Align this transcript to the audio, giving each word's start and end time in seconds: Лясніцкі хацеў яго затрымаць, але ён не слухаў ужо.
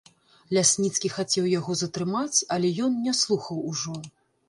Лясніцкі 0.57 1.11
хацеў 1.17 1.45
яго 1.59 1.77
затрымаць, 1.83 2.37
але 2.59 2.75
ён 2.89 2.99
не 3.07 3.19
слухаў 3.23 3.65
ужо. 3.71 4.05